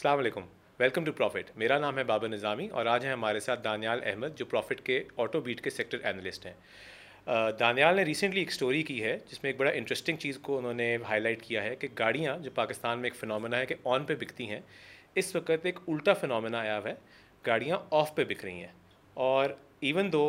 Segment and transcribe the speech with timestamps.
[0.00, 0.40] السلام علیکم
[0.78, 4.36] welcome to Profit میرا نام ہے بابر نظامی اور آج ہیں ہمارے ساتھ دانیال احمد
[4.36, 9.02] جو پروفٹ کے آٹو بیٹ کے سیکٹر اینالسٹ ہیں دانیال نے ریسنٹلی ایک سٹوری کی
[9.04, 11.88] ہے جس میں ایک بڑا انٹرسٹنگ چیز کو انہوں نے ہائی لائٹ کیا ہے کہ
[11.98, 14.60] گاڑیاں جو پاکستان میں ایک فنومنا ہے کہ آن پہ بکتی ہیں
[15.22, 16.94] اس وقت ایک الٹا فنومنا آیا ہوا ہے
[17.46, 18.72] گاڑیاں آف پہ بک رہی ہیں
[19.28, 19.50] اور
[19.90, 20.26] ایون دو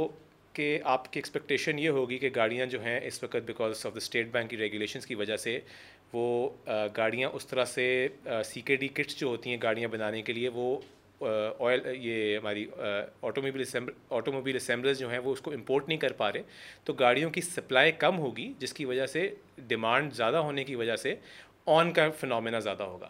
[0.54, 4.00] کہ آپ کی ایکسپیکٹیشن یہ ہوگی کہ گاڑیاں جو ہیں اس وقت because of the
[4.04, 5.60] State Bank کی ریگولیشنس کی وجہ سے
[6.14, 6.50] وہ
[6.98, 8.08] گاڑیاں اس طرح سے
[8.46, 10.76] سی کے ڈی کٹس جو ہوتی ہیں گاڑیاں بنانے کے لیے وہ
[11.68, 12.66] آئل یہ ہماری
[13.22, 13.64] automobile
[14.18, 16.42] automobile assemblers جو ہیں وہ اس کو امپورٹ نہیں کر پا رہے
[16.86, 19.30] تو گاڑیوں کی سپلائی کم ہوگی جس کی وجہ سے
[19.68, 21.16] ڈیمانڈ زیادہ ہونے کی وجہ سے
[21.78, 23.10] آن کا فنومنا زیادہ ہوگا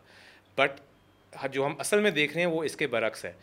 [0.57, 0.79] بٹ
[1.51, 3.33] جو ہم اصل میں دیکھ رہے ہیں وہ اس کے برعکس ہے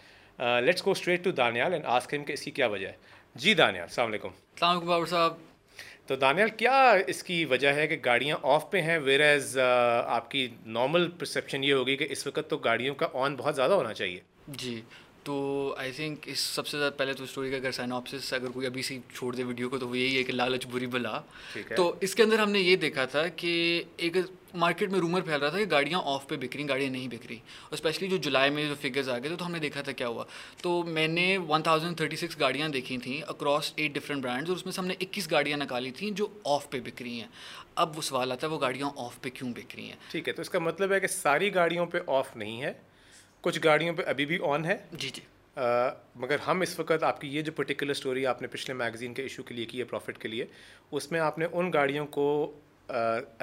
[0.65, 3.83] let's go straight to Danial and آسکریم کہ اس کی کیا وجہ ہے جی دانیال
[3.83, 5.47] السلام علیکم السلام علیکم بابر صاحب
[6.09, 6.75] تو دانیال کیا
[7.13, 10.47] اس کی وجہ ہے کہ گاڑیاں آف پہ ہیں ویئر ایز آپ کی
[10.77, 14.21] نارمل پرسیپشن یہ ہوگی کہ اس وقت تو گاڑیوں کا آن بہت زیادہ ہونا چاہیے
[14.63, 14.81] جی
[15.25, 15.35] تو
[15.81, 18.67] آئی تھنک اس سب سے زیادہ پہلے تو اسٹوری کا اگر سائن آپسس اگر کوئی
[18.67, 21.21] ابھی سی چھوڑ دے ویڈیو کو تو وہ یہی ہے کہ لالچ بری بلا
[21.77, 23.53] تو اس کے اندر ہم نے یہ دیکھا تھا کہ
[24.07, 24.17] ایک
[24.63, 27.27] مارکیٹ میں رومر پھیل رہا تھا کہ گاڑیاں آف پہ بک رہی گاڑیاں نہیں بک
[27.29, 29.83] رہی اور اسپیشلی جو جولائی میں جو فگرز آ گئے تھے تو ہم نے دیکھا
[29.89, 30.25] تھا کیا ہوا
[30.63, 34.57] تو میں نے ون تھاؤزنڈ تھرٹی سکس گاڑیاں دیکھی تھیں اکراس ایٹ ڈفرنٹ برانڈز اور
[34.57, 37.29] اس میں سے ہم نے اکیس گاڑیاں نکالی تھیں جو آف پہ بک رہی ہیں
[37.85, 40.33] اب وہ سوال آتا ہے وہ گاڑیاں آف پہ کیوں بک رہی ہیں ٹھیک ہے
[40.33, 42.73] تو اس کا مطلب ہے کہ ساری گاڑیوں پہ آف نہیں ہے
[43.41, 45.21] کچھ گاڑیوں پہ ابھی بھی آن ہے جی جی
[46.23, 49.23] مگر ہم اس وقت آپ کی یہ جو پرٹیکولر اسٹوری آپ نے پچھلے میگزین کے
[49.23, 50.45] ایشو کے لیے کی ہے پروفٹ کے لیے
[50.91, 52.27] اس میں آپ نے ان گاڑیوں کو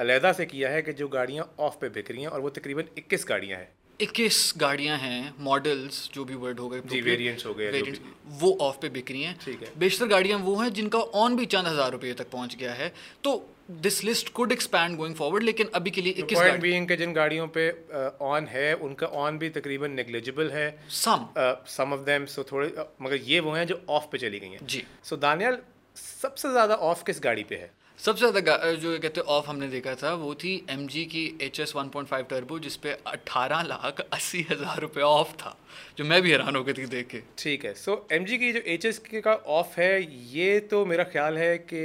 [0.02, 2.84] علیحدہ سے کیا ہے کہ جو گاڑیاں آف پہ بک رہی ہیں اور وہ تقریباً
[2.96, 3.66] اکیس گاڑیاں ہیں
[4.06, 8.00] اکیس گاڑیاں ہیں ماڈلس جو بھی ورڈ ہو ہو گئے جی، گئے ویریئنٹس
[8.40, 11.36] وہ آف پہ بک رہی ہیں ٹھیک ہے بیشتر گاڑیاں وہ ہیں جن کا آن
[11.36, 12.88] بھی چند ہزار روپے تک پہنچ گیا ہے
[13.22, 13.38] تو
[13.86, 17.14] this list could expand going forward لیکن ابھی کے لیے اکیس پوائنٹ بینگ کہ جن
[17.14, 17.70] گاڑیوں پہ
[18.18, 21.24] آن uh, ہے ان کا آن بھی تقریباً نیگلیجبل ہے سم
[21.68, 24.48] سم آف دیم سو تھوڑے uh, مگر یہ وہ ہیں جو آف پہ چلی گئی
[24.50, 25.56] ہیں جی سو دانیال
[25.94, 27.68] سب سے زیادہ آف کس گاڑی پہ ہے
[28.04, 31.04] سب سے زیادہ uh, جو کہتے آف ہم نے دیکھا تھا وہ تھی ایم جی
[31.14, 35.52] کی HS one point five turbo جس پہ اٹھارہ لاکھ اسی ہزار روپے آف تھا
[35.96, 38.52] جو میں بھی حیران ہو گئی تھی دیکھ کے ٹھیک ہے سو ایم جی کی
[38.52, 39.96] جو ایچ ایس کا آف ہے
[40.32, 41.82] یہ تو میرا خیال ہے کہ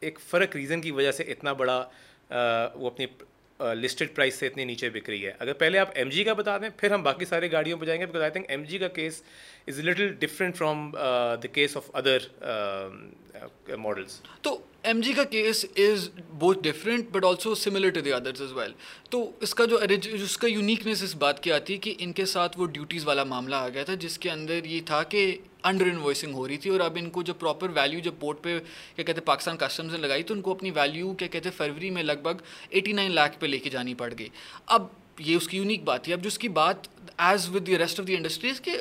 [0.00, 1.78] ایک فرق ریزن کی وجہ سے اتنا بڑا
[2.74, 3.06] وہ اپنی
[3.82, 6.56] لسٹڈ پرائز سے اتنے نیچے بک رہی ہے اگر پہلے آپ ایم جی کا بتا
[6.62, 9.22] دیں پھر ہم باقی سارے گاڑیوں پہ جائیں گے آئی تھنک ایم جی کا case
[9.66, 10.90] is little different from
[11.42, 12.26] the case of other
[13.78, 14.56] models تو
[14.88, 18.72] ایم جی کا کیس از بہت different but also similar to the others as well
[19.10, 19.78] تو اس کا جو
[20.12, 23.24] اس کا یونیکنیس اس بات کی آتی ہے کہ ان کے ساتھ وہ ڈیوٹیز والا
[23.34, 25.30] معاملہ آ گیا تھا جس کے اندر یہ تھا کہ
[25.70, 28.58] انڈر انوائسنگ ہو رہی تھی اور اب ان کو جو پراپر ویلیو جب پورٹ پہ
[28.96, 31.56] کیا کہتے ہیں پاکستان کسٹمز نے لگائی تو ان کو اپنی ویلیو کیا کہتے ہیں
[31.56, 34.28] فروری میں لگ بھگ ایٹی نائن لاکھ پہ لے کے جانی پڑ گئی
[34.76, 34.86] اب
[35.18, 36.86] یہ اس کی یونیک بات تھی اب جو اس کی بات
[37.28, 38.76] is with the rest of the industries کہ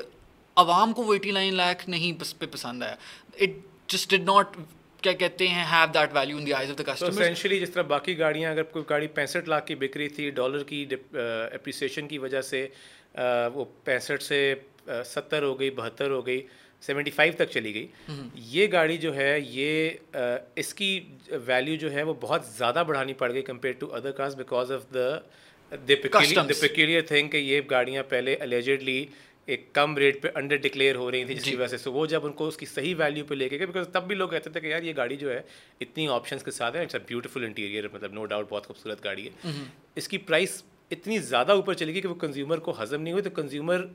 [0.66, 2.96] عوام کو وہ ایٹی نائن لاکھ نہیں پہ پسند آیا
[3.44, 3.58] اٹ
[3.94, 4.58] جسٹ ڈڈ ناٹ
[5.02, 8.18] کیا کہتے ہیں have that value in the eyes of the customers جس طرح باقی
[8.20, 12.42] گاڑیاں اگر کوئی گاڑی پینسٹھ لاکھ کی بک رہی تھی ڈالر کی اپریسیشن کی وجہ
[12.42, 12.68] سے
[13.54, 14.40] وہ پینسٹھ سے
[15.06, 16.42] ستر ہو گئی بہتر ہو گئی
[16.86, 18.16] سیونٹی فائیو تک چلی گئی
[18.46, 20.16] یہ گاڑی جو ہے یہ
[20.64, 21.00] اس کی
[21.46, 24.94] ویلیو جو ہے وہ بہت زیادہ بڑھانی پڑ گئی compare to other cars because of
[24.94, 25.10] the
[25.88, 25.94] the
[26.62, 29.06] peculiar thing کہ یہ گاڑیاں پہلے الیجڈلی
[29.56, 32.06] ایک کم ریٹ پہ انڈر ڈکلیئر ہو رہی تھیں جس جی۔ کی وجہ سے وہ
[32.14, 34.30] جب ان کو اس کی صحیح ویلیو پہ لے کے گئے بیکاز تب بھی لوگ
[34.30, 35.40] کہتے تھے کہ یار یہ گاڑی جو ہے
[35.82, 39.28] اتنی آپشنس کے ساتھ ہے اٹس اے بیوٹیفل انٹیریئر مطلب نو ڈاؤٹ بہت خوبصورت گاڑی
[39.28, 39.52] ہے
[40.02, 40.62] اس کی پرائس
[40.92, 43.86] اتنی زیادہ اوپر چلی گئی کہ وہ کنزیومر کو ہضم نہیں ہوئی تو کنزیومر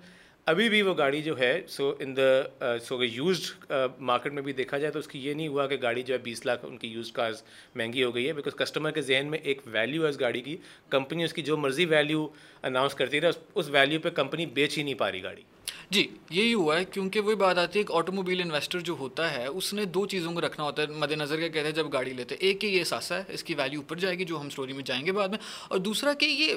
[0.51, 3.73] ابھی بھی وہ گاڑی جو ہے so in the so used
[4.07, 6.19] market میں بھی دیکھا جائے تو اس کی یہ نہیں ہوا کہ گاڑی جو ہے
[6.23, 7.43] بیس لاکھ ان کی یوز کارز
[7.77, 10.57] مہنگی ہو گئی ہے بیکاز کسٹمر کے ذہن میں ایک ویلیو ہے اس گاڑی کی
[10.91, 12.27] کمپنی اس کی جو مرضی ویلیو
[12.71, 15.43] اناؤنس کرتی رہے اس ویلیو پہ کمپنی بیچ ہی نہیں پا رہی گاڑی
[15.91, 19.33] جی یہی ہوا ہے کیونکہ وہی بات آتی ہے ایک آٹو موبائل انویسٹر جو ہوتا
[19.35, 21.93] ہے اس نے دو چیزوں کو رکھنا ہوتا ہے مد نظر کیا کہتے ہیں جب
[21.93, 24.47] گاڑی لیتے ایک کہ یہ ساسا ہے اس کی ویلیو اوپر جائے گی جو ہم
[24.47, 26.55] اسٹوری میں جائیں گے بعد میں اور دوسرا کہ یہ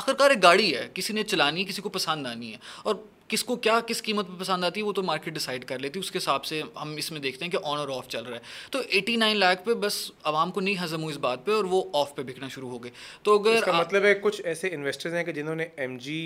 [0.00, 2.94] آخرکار ایک گاڑی ہے کسی نے چلانی ہے کسی کو پسند آنی ہے اور
[3.28, 6.00] کس کو کیا کس قیمت پہ پسند آتی ہے وہ تو مارکیٹ ڈیسائیڈ کر لیتی
[6.00, 8.36] اس کے حساب سے ہم اس میں دیکھتے ہیں کہ آن اور آف چل رہا
[8.36, 9.96] ہے تو ایٹی نائن لاکھ پہ بس
[10.30, 12.82] عوام کو نہیں ہضم ہوئی اس بات پہ اور وہ آف پہ بکنا شروع ہو
[12.84, 12.90] گئے
[13.22, 16.18] تو اگر اس کا مطلب ہے کچھ ایسے انویسٹرز ہیں کہ جنہوں نے ایم جی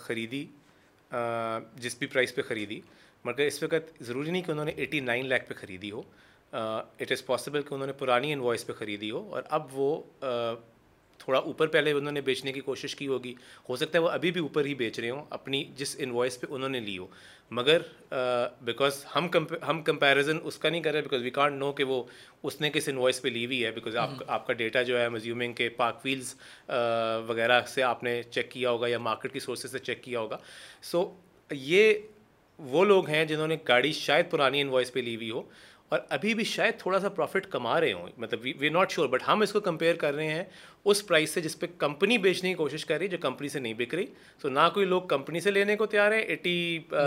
[0.00, 0.44] خریدی
[1.84, 2.80] جس بھی پرائز پہ خریدی
[3.24, 6.02] مگر اس وقت ضروری نہیں کہ انہوں نے ایٹی نائن لاکھ پہ خریدی ہو
[7.00, 9.94] اٹ از پاسبل کہ انہوں نے پرانی انوائس پہ خریدی ہو اور اب وہ
[11.20, 13.32] تھوڑا اوپر پہلے انہوں نے بیچنے کی کوشش کی ہوگی
[13.68, 16.46] ہو سکتا ہے وہ ابھی بھی اوپر ہی بیچ رہے ہوں اپنی جس انوائس پہ
[16.54, 17.06] انہوں نے لی ہو
[17.58, 17.82] مگر
[18.68, 19.26] بیکاز ہم
[19.68, 22.02] ہم کمپیریزن اس کا نہیں کر رہے بیکاز وی کانٹ نو کہ وہ
[22.48, 25.08] اس نے کس انوائس پہ لی ہوئی ہے بیکاز آپ آپ کا ڈیٹا جو ہے
[25.18, 26.34] مزیومنگ کے پاک ویلز
[27.28, 30.38] وغیرہ سے آپ نے چیک کیا ہوگا یا مارکیٹ کی سورسز سے چیک کیا ہوگا
[30.90, 31.08] سو
[31.72, 31.92] یہ
[32.72, 35.42] وہ لوگ ہیں جنہوں نے گاڑی شاید پرانی انوائس پہ لی ہوئی ہو
[35.92, 39.22] اور ابھی بھی شاید تھوڑا سا پروفٹ کما رہے ہوں مطلب وی ناٹ شیور بٹ
[39.28, 40.42] ہم اس کو کمپیئر کر رہے ہیں
[40.90, 43.58] اس پرائز سے جس پہ کمپنی بیچنے کی کوشش کر رہی ہے جو کمپنی سے
[43.60, 44.04] نہیں بک رہی
[44.42, 46.54] سو نہ کوئی لوگ کمپنی سے لینے کو تیار ہیں eighty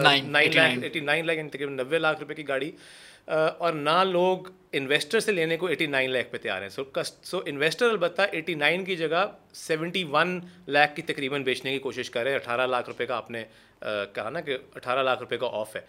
[0.03, 2.71] nine lakh eighty nine lakh یعنی تقریباً نوے لاکھ روپے کی گاڑی
[3.57, 4.47] اور نہ لوگ
[4.77, 8.55] انویسٹر سے لینے کو ایٹی نائن لاکھ پہ تیار ہیں سو سو انویسٹر البتہ ایٹی
[8.65, 9.25] نائن کی جگہ
[9.65, 13.17] سیونٹی ون لاکھ کی تقریباً بیچنے کی کوشش کر رہے ہیں اٹھارہ لاکھ روپئے کا
[13.17, 13.43] آپ نے
[14.13, 15.81] کہا نا کہ اٹھارہ لاکھ روپئے کا آف ہے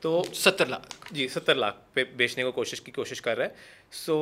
[0.00, 3.86] تو ستر لاکھ جی ستر لاکھ پہ بیچنے کو کوشش کی کوشش کر رہا ہے
[4.04, 4.16] سو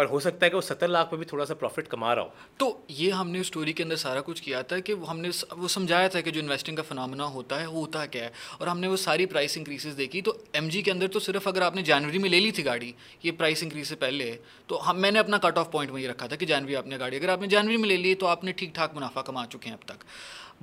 [0.00, 2.22] اور ہو سکتا ہے کہ وہ ستر لاکھ پہ بھی تھوڑا سا پروفٹ کما رہا
[2.22, 2.28] ہو
[2.58, 5.28] تو یہ ہم نے اسٹوری کے اندر سارا کچھ کیا تھا کہ وہ ہم نے
[5.58, 8.30] وہ سمجھایا تھا کہ جو انویسٹنگ کا فنامنا ہوتا ہے وہ ہوتا ہے کیا ہے
[8.58, 11.48] اور ہم نے وہ ساری پرائس انکریزز دیکھی تو ایم جی کے اندر تو صرف
[11.48, 12.92] اگر آپ نے جنوری میں لے لی تھی گاڑی
[13.22, 14.30] یہ پرائس انکریز سے پہلے
[14.66, 16.86] تو ہم میں نے اپنا کٹ آف پوائنٹ میں یہ رکھا تھا کہ جنوری آپ
[16.86, 19.22] نے گاڑی اگر آپ نے جنوری میں لے لی تو آپ نے ٹھیک ٹھاک منافع
[19.32, 20.04] کما چکے ہیں اب تک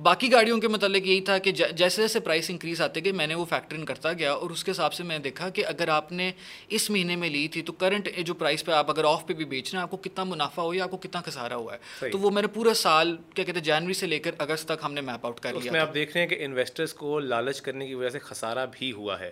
[0.06, 3.34] باقی گاڑیوں کے متعلق یہی تھا کہ جیسے جیسے پرائس انکریز آتے گئے میں نے
[3.34, 6.12] وہ فیکٹرین کرتا گیا اور اس کے حساب سے میں نے دیکھا کہ اگر آپ
[6.12, 6.30] نے
[6.78, 9.44] اس مہینے میں لی تھی تو کرنٹ جو پرائس پہ آپ اگر آف پہ بھی
[9.54, 12.10] بیچ رہے ہیں آپ کو کتنا منافع ہو یا آپ کو کتنا خسارہ ہوا ہے
[12.10, 14.84] تو وہ میں نے پورا سال کیا کہتے ہیں جنوری سے لے کر اگست تک
[14.84, 17.18] ہم نے میپ آؤٹ کر لیا اس میں آپ دیکھ رہے ہیں کہ انویسٹرس کو
[17.20, 19.30] لالچ کرنے کی وجہ سے خسارہ بھی ہوا ہے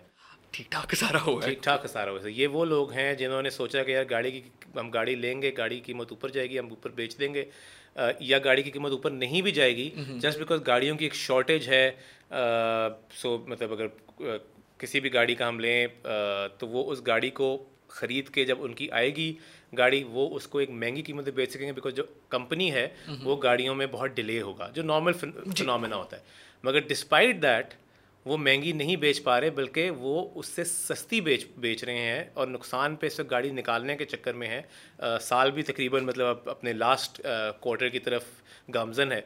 [0.51, 3.51] ٹھیک ٹھاک خسارہ ہوا ہے ٹھیک ٹھاک ہوا ہوئے یہ وہ لوگ ہیں جنہوں نے
[3.51, 4.43] سوچا کہ یار گاڑی کی
[4.79, 7.45] ہم گاڑی لیں گے گاڑی کی قیمت اوپر جائے گی ہم اوپر بیچ دیں گے
[8.21, 9.89] یا گاڑی کی قیمت اوپر نہیں بھی جائے گی
[10.23, 11.91] جسٹ بیکاز گاڑیوں کی ایک شارٹیج ہے
[13.21, 14.31] سو مطلب اگر
[14.79, 15.87] کسی بھی گاڑی کا ہم لیں
[16.59, 17.57] تو وہ اس گاڑی کو
[17.99, 19.33] خرید کے جب ان کی آئے گی
[19.79, 22.87] گاڑی وہ اس کو ایک مہنگی قیمت بیچ سکیں گے بیکاز جو کمپنی ہے
[23.25, 26.23] وہ گاڑیوں میں بہت ڈیلے ہوگا جو نارمل فنامنا جی۔ ہوتا ہے
[26.65, 27.75] مگر ڈسپائٹ دیٹ
[28.27, 32.25] وہ مہنگی نہیں بیچ پا رہے بلکہ وہ اس سے سستی بیچ بیچ رہے ہیں
[32.35, 34.61] اور نقصان پہ اس وقت گاڑی نکالنے کے چکر میں ہیں
[35.23, 37.21] سال بھی تقریباً مطلب اپنے لاسٹ
[37.61, 38.25] کوارٹر کی طرف
[38.75, 39.21] گامزن ہے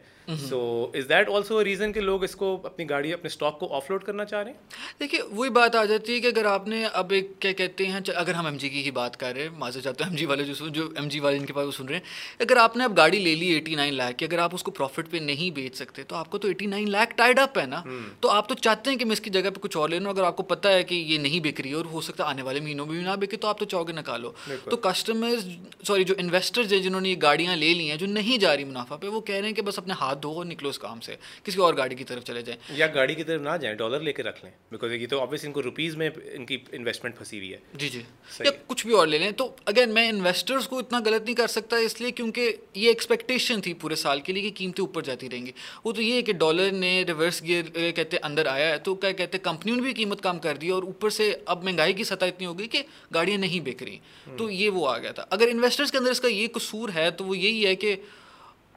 [0.48, 0.60] so
[0.94, 4.02] is that also reason کہ لوگ اس کو اپنی گاڑی اپنے اسٹاک کو آف لوڈ
[4.04, 7.12] کرنا چاہ رہے ہیں دیکھیے وہی بات آ جاتی ہے کہ اگر آپ نے اب
[7.14, 9.80] ایک کیا کہتے ہیں اگر ہم ایم جی کی ہی بات کر رہے ہیں ماضا
[9.80, 11.88] چاہتا ہوں ایم جی والے جو جو ایم جی والے ان کے پاس وہ سن
[11.88, 14.54] رہے ہیں اگر آپ نے اب گاڑی لے لی ایٹی نائن لاکھ کی اگر آپ
[14.54, 17.38] اس کو پروفٹ پہ نہیں بیچ سکتے تو آپ کو تو eighty nine lakh tied
[17.38, 18.00] up ہے نا hmm.
[18.20, 20.10] تو آپ تو چاہتے ہیں کہ میں اس کی جگہ پہ کچھ اور لے لوں
[20.12, 22.28] اگر آپ کو پتا ہے کہ یہ نہیں بک رہی ہے اور ہو سکتا ہے
[22.28, 24.32] آنے والے مہینوں میں بھی نہ بکے تو آپ تو چاہو گے نکالو
[24.70, 25.48] تو کسٹمرز
[25.86, 28.64] سوری جو انویسٹرز ہیں جنہوں نے یہ گاڑیاں لے لی ہیں جو نہیں جا رہی
[28.64, 31.00] منافع پہ وہ کہہ رہے ہیں کہ بس اپنے ہاتھ ہاتھ دھو نکلو اس کام
[31.06, 31.14] سے
[31.44, 34.12] کسی اور گاڑی کی طرف چلے جائیں یا گاڑی کی طرف نہ جائیں ڈالر لے
[34.12, 37.38] کے رکھ لیں بیکاز یہ تو آبویس ان کو روپیز میں ان کی انویسٹمنٹ پھنسی
[37.38, 38.02] ہوئی ہے جی جی
[38.44, 41.46] یا کچھ بھی اور لے لیں تو اگین میں انویسٹرس کو اتنا غلط نہیں کر
[41.54, 45.30] سکتا اس لیے کیونکہ یہ ایکسپیکٹیشن تھی پورے سال کے لیے کہ قیمتیں اوپر جاتی
[45.30, 45.52] رہیں گی
[45.84, 49.12] وہ تو یہ ہے کہ ڈالر نے ریورس گیئر کہتے اندر آیا ہے تو کیا
[49.22, 52.32] کہتے کمپنیوں نے بھی قیمت کم کر دی اور اوپر سے اب مہنگائی کی سطح
[52.34, 52.82] اتنی ہو گئی کہ
[53.14, 53.98] گاڑیاں نہیں بک رہی
[54.38, 57.10] تو یہ وہ آ گیا تھا اگر انویسٹرس کے اندر اس کا یہ قصور ہے
[57.18, 57.96] تو وہ یہی ہے کہ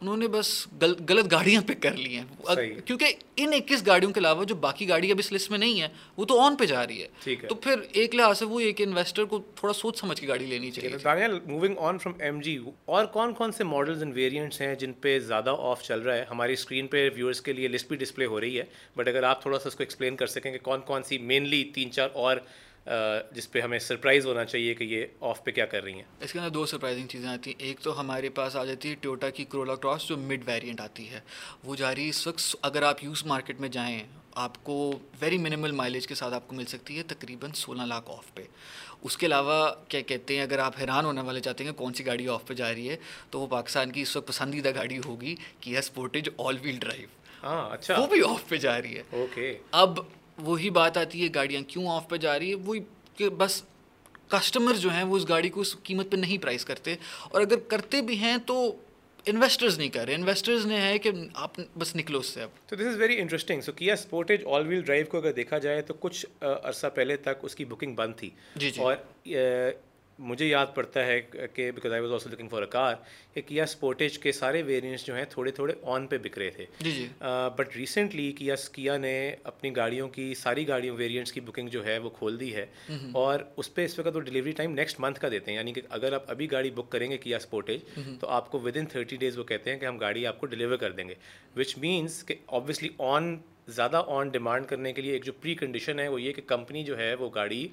[0.03, 0.47] انہوں نے بس
[1.09, 2.55] غلط گاڑیاں پک کر لی ہیں
[2.85, 3.13] کیونکہ
[3.43, 6.25] ان اکیس گاڑیوں کے علاوہ جو باقی گاڑی اب اس لسٹ میں نہیں ہے وہ
[6.31, 9.39] تو آن پہ جا رہی ہے تو پھر ایک لحاظ سے وہ ایک انویسٹر کو
[9.59, 12.57] تھوڑا سوچ سمجھ کے گاڑی لینی چاہیے moving on from M G
[12.97, 16.25] اور کون کون سے ماڈلز اینڈ ویریئنٹس ہیں جن پہ زیادہ آف چل رہا ہے
[16.31, 18.63] ہماری اسکرین پہ ویورس کے لیے لسٹ بھی ڈسپلے ہو رہی ہے
[18.95, 21.63] بٹ اگر آپ تھوڑا سا اس کو ایکسپلین کر سکیں کہ کون کون سی مینلی
[21.73, 22.37] تین چار اور
[23.35, 26.31] جس پہ ہمیں سرپرائز ہونا چاہیے کہ یہ آف پہ کیا کر رہی ہیں اس
[26.33, 29.29] کے اندر دو سرپرائزنگ چیزیں آتی ہیں ایک تو ہمارے پاس آ جاتی ہے ٹیوٹا
[29.35, 31.19] کی کرولا کراس جو مڈ ویریئنٹ آتی ہے
[31.63, 33.99] وہ جا رہی ہے اس وقت اگر آپ یوز مارکیٹ میں جائیں
[34.45, 34.75] آپ کو
[35.21, 38.43] ویری منیمل مائلیج کے ساتھ آپ کو مل سکتی ہے تقریباً سولہ لاکھ آف پہ
[39.05, 42.05] اس کے علاوہ کیا کہتے ہیں اگر آپ حیران ہونے والے چاہتے ہیں کون سی
[42.05, 42.95] گاڑی آف پہ جا رہی ہے
[43.31, 45.77] تو وہ پاکستان کی اس وقت پسندیدہ گاڑی ہوگی کہ
[47.43, 49.97] ہاں، اچھا۔ وہ بھی آف پہ جا رہی ہے اوکے اب
[50.45, 52.79] وہی بات آتی ہے گاڑیاں کیوں آف پہ جا رہی ہے وہی
[53.17, 53.61] کہ بس
[54.29, 56.95] کسٹمر جو ہیں وہ اس گاڑی کو اس قیمت پہ نہیں پرائز کرتے
[57.29, 58.55] اور اگر کرتے بھی ہیں تو
[59.25, 61.11] انویسٹرز نہیں کر رہے انویسٹرز نے ہے کہ
[61.43, 64.67] آپ بس نکلو اس سے اب تو this is very interesting so Kia Sportage all
[64.67, 68.13] well drive کو اگر دیکھا جائے تو کچھ عرصہ پہلے تک اس کی بکنگ بند
[68.19, 68.95] تھی جی جی اور
[70.29, 71.19] مجھے یاد پڑتا ہے
[71.53, 72.93] کہ because I was also looking for a car
[73.33, 77.05] کہ کیا اسپورٹیج کے سارے ویریئنٹس جو ہیں تھوڑے تھوڑے آن پہ بک رہے تھے
[77.57, 79.13] بٹ ریسنٹلی کیا کیا نے
[79.51, 82.65] اپنی گاڑیوں کی ساری گاڑیوں ویریئنٹس کی بکنگ جو ہے وہ کھول دی ہے
[83.23, 85.81] اور اس پہ اس وقت وہ ڈلیوری ٹائم نیکسٹ منتھ کا دیتے ہیں یعنی کہ
[85.99, 89.15] اگر آپ ابھی گاڑی بک کریں گے کیا اسپورٹیج تو آپ کو ود ان تھرٹی
[89.25, 91.15] ڈیز وہ کہتے ہیں کہ ہم گاڑی آپ کو ڈلیور کر دیں گے
[91.57, 93.35] وچ مینس کہ آبویسلی آن
[93.67, 96.83] زیادہ آن ڈیمانڈ کرنے کے لیے ایک جو پری کنڈیشن ہے وہ یہ کہ کمپنی
[96.83, 97.67] جو ہے وہ گاڑی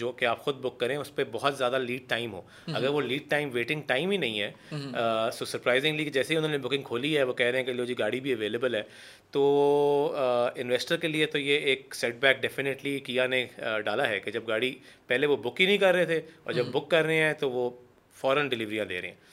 [0.00, 2.40] جو کہ آپ خود بک کریں اس پہ بہت زیادہ لیڈ ٹائم ہو
[2.74, 5.00] اگر وہ لیڈ ٹائم ویٹنگ ٹائم ہی نہیں ہے
[5.38, 7.72] سو سرپرائزنگلی کہ جیسے ہی انہوں نے بکنگ کھولی ہے وہ کہہ رہے ہیں کہ
[7.72, 8.82] لو جی گاڑی بھی اویلیبل ہے
[9.30, 9.42] تو
[10.54, 13.46] انویسٹر کے لیے تو یہ ایک سیٹ بیک ڈیفینیٹلی کیا نے
[13.84, 14.74] ڈالا ہے کہ جب گاڑی
[15.06, 17.50] پہلے وہ بک ہی نہیں کر رہے تھے اور جب بک کر رہے ہیں تو
[17.50, 17.68] وہ
[18.20, 19.30] فوراً ڈلیوریاں دے رہے ہیں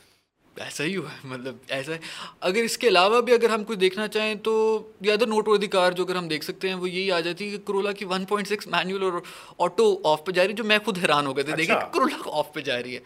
[0.63, 1.97] ایسا ہی ہوا ہے مطلب ایسا ہے
[2.49, 4.53] اگر اس کے علاوہ بھی اگر ہم کچھ دیکھنا چاہیں تو
[5.27, 7.67] نوٹ وردی کار جو اگر ہم دیکھ سکتے ہیں وہ یہی آ جاتی ہے کہ
[7.67, 9.03] کرولا کی one point six manual
[9.67, 12.15] auto off پہ جا رہی ہے جو میں خود حیران ہو گئے تھے دیکھیں کرولا
[12.19, 12.99] اچھا۔ آف پہ جا رہی ہے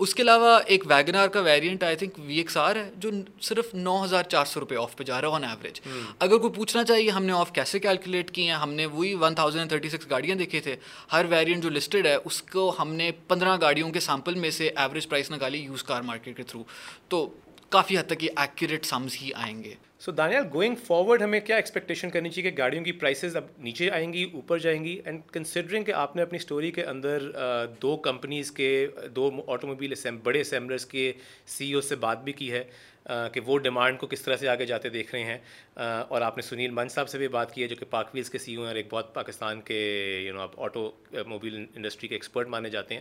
[0.00, 3.10] اس کے علاوہ ایک ویگن آر کا variant I think V X R ہے جو
[3.48, 5.80] صرف نو ہزار چار سو روپئے آف پہ جا رہا ہے آن ایوریج
[6.18, 9.34] اگر کوئی پوچھنا چاہیے ہم نے آف کیسے کیلکولیٹ کی ہیں ہم نے وہی ون
[9.34, 10.76] تھاؤزینڈ تھرٹی سکس گاڑیاں دیکھے تھے
[11.12, 14.70] ہر ویریئنٹ جو لسٹڈ ہے اس کو ہم نے پندرہ گاڑیوں کے سیمپل میں سے
[14.74, 16.62] ایوریج پرائس نکالی یوز کار مارکیٹ کے تھرو
[17.08, 17.26] تو
[17.72, 19.72] کافی حد تک یہ ایکوریٹ سمز ہی آئیں گے
[20.04, 23.88] سو دانیال گوئنگ فارورڈ ہمیں کیا ایکسپیکٹیشن کرنی چاہیے کہ گاڑیوں کی پرائسز اب نیچے
[23.98, 27.30] آئیں گی اوپر جائیں گی اینڈ کنسیڈرنگ کہ آپ نے اپنی اسٹوری کے اندر
[27.82, 28.68] دو کمپنیز کے
[29.16, 31.12] دو آٹو موبائل بڑے اسمبلرس کے
[31.56, 32.62] سی او سے بات بھی کی ہے
[33.32, 36.42] کہ وہ ڈیمانڈ کو کس طرح سے آگے جاتے دیکھ رہے ہیں اور آپ نے
[36.48, 38.62] سنیل منچ صاحب سے بھی بات کی ہے جو کہ پاک ویلز کے سی او
[38.62, 39.78] ہیں اور ایک بہت پاکستان کے
[40.26, 40.90] یو نو آپ آٹو
[41.26, 43.00] موبائل انڈسٹری کے ایکسپرٹ مانے جاتے ہیں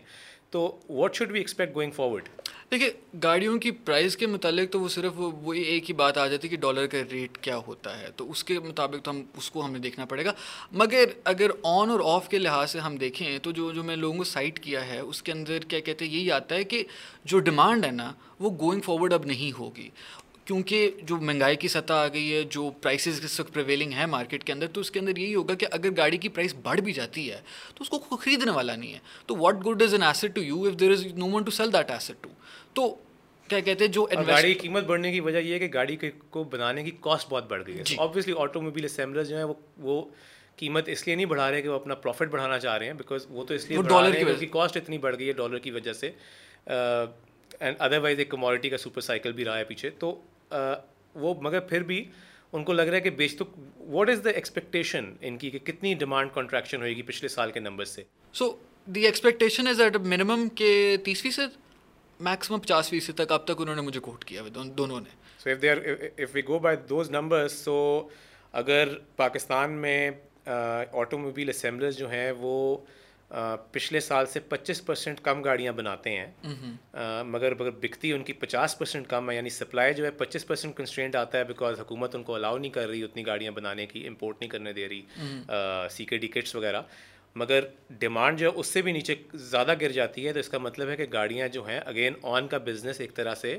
[0.51, 2.27] تو what should be expect going forward
[2.72, 2.89] دیکھیے
[3.24, 6.50] گاڑیوں کی پرائز کے متعلق تو وہ صرف وہی ایک ہی بات آ جاتی ہے
[6.55, 9.65] کہ ڈالر کا ریٹ کیا ہوتا ہے تو اس کے مطابق تو ہم اس کو
[9.65, 10.34] ہمیں دیکھنا پڑے گا
[10.81, 14.17] مگر اگر آن اور آف کے لحاظ سے ہم دیکھیں تو جو جو میں لوگوں
[14.17, 16.84] کو سائٹ کیا ہے اس کے اندر کیا کہتے ہیں یہی آتا ہے کہ
[17.34, 19.89] جو ڈیمانڈ ہے نا وہ گوئنگ فارورڈ اب نہیں ہوگی
[20.51, 24.43] کیونکہ جو مہنگائی کی سطح آ گئی ہے جو پرائسز اس وقت پریویلنگ ہے مارکیٹ
[24.43, 26.93] کے اندر تو اس کے اندر یہی ہوگا کہ اگر گاڑی کی پرائز بڑھ بھی
[26.93, 27.39] جاتی ہے
[27.75, 30.63] تو اس کو خریدنے والا نہیں ہے تو what good is an asset to you
[30.63, 32.29] if there is no one to sell that asset to
[32.79, 32.88] تو
[33.48, 35.96] کیا کہتے ہیں جو گاڑی کی قیمت بڑھنے کی وجہ یہ ہے کہ گاڑی
[36.36, 39.53] کو بنانے کی کاسٹ بہت بڑھ گئی ہے آبویسلی آٹو موبائل اسمبلر جو ہیں وہ
[39.89, 40.01] وہ
[40.58, 43.25] قیمت اس لیے نہیں بڑھا رہے کہ وہ اپنا پروفٹ بڑھانا چاہ رہے ہیں بیکاز
[43.29, 45.72] وہ تو اس لیے ڈالر کی وجہ سے کاسٹ اتنی بڑھ گئی ہے ڈالر کی
[45.79, 46.12] وجہ سے
[46.67, 50.13] اینڈ ادر وائز ایک کموڈٹی کا سپر سائیکل بھی رہا ہے پیچھے تو
[50.53, 52.03] وہ مگر پھر بھی
[52.53, 53.46] ان کو لگ رہا ہے کہ تو
[53.91, 57.60] واٹ از دا ایکسپیکٹیشن ان کی کہ کتنی ڈیمانڈ کانٹریکشن ہوئے گی پچھلے سال کے
[57.60, 58.03] نمبر سے
[58.39, 58.51] so
[58.96, 61.55] the expectation is at minimum کہ تیس فیصد
[62.29, 64.41] میکسمم پچاس فیصد تک اب تک انہوں نے مجھے کوٹ کیا
[64.77, 65.77] دونوں نے so they are
[66.34, 67.77] we go by those numbers so
[68.62, 70.10] اگر پاکستان میں
[70.46, 72.60] آٹو موبائل اسمبلرز جو ہیں وہ
[73.71, 76.25] پچھلے سال سے پچیس پرسینٹ کم گاڑیاں بناتے ہیں
[77.25, 80.75] مگر مگر بکتی ان کی پچاس پرسینٹ کم ہے یعنی سپلائی جو ہے پچیس پرسینٹ
[80.77, 84.07] کنسٹرینٹ آتا ہے بیکاز حکومت ان کو الاؤ نہیں کر رہی اتنی گاڑیاں بنانے کی
[84.07, 85.01] امپورٹ نہیں کرنے دے رہی
[85.91, 86.81] سی کے ڈی کٹس وغیرہ
[87.41, 87.63] مگر
[88.00, 90.89] ڈیمانڈ جو ہے اس سے بھی نیچے زیادہ گر جاتی ہے تو اس کا مطلب
[90.89, 93.57] ہے کہ گاڑیاں جو ہیں اگین آن کا بزنس ایک طرح سے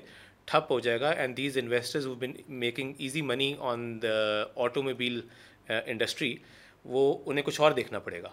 [0.51, 4.15] ٹھپ ہو جائے گا and these investors who been making easy money on the
[4.83, 5.21] automobile
[5.85, 6.35] industry
[6.95, 8.29] وہ انہیں کچھ اور دیکھنا پڑے گا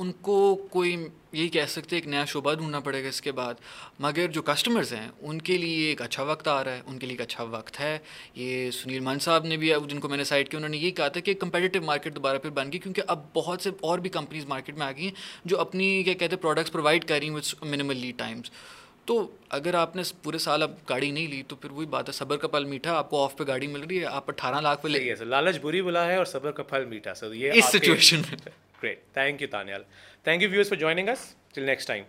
[0.00, 0.34] ان کو
[0.70, 0.90] کوئی
[1.32, 3.54] یہی کہہ سکتے ایک نیا شعبہ ڈھونڈنا پڑے گا اس کے بعد
[4.00, 7.06] مگر جو کسٹمرز ہیں ان کے لیے ایک اچھا وقت آ رہا ہے ان کے
[7.06, 7.96] لیے ایک اچھا وقت ہے
[8.34, 10.90] یہ سنیل مان صاحب نے بھی جن کو میں نے سائڈ کیا انہوں نے یہی
[11.00, 14.10] کہا تھا کہ کمپیٹیو مارکیٹ دوبارہ پھر بن گئی کیونکہ اب بہت سے اور بھی
[14.18, 17.28] کمپنیز مارکیٹ میں آ گئی ہیں جو اپنی کیا کہتے ہیں پروڈکٹس پرووائڈ کر رہی
[17.28, 18.50] ہیں وتھ منیمل لی ٹائمس
[19.06, 19.18] تو
[19.58, 22.36] اگر آپ نے پورے سال اب گاڑی نہیں لی تو پھر وہی بات ہے صبر
[22.40, 24.88] کا پھل میٹھا آپ کو آف پہ گاڑی مل رہی ہے آپ اٹھارہ لاکھ پہ
[24.88, 28.20] لے گئے لالچ بری بلا ہے اور صبر کا پھل میٹھا سر یہ اس سچویشن
[28.30, 28.36] میں
[28.80, 28.98] Great.
[29.12, 29.84] Thank you, Tanyal.
[30.24, 31.34] Thank you, viewers, for joining us.
[31.52, 32.06] Till next time.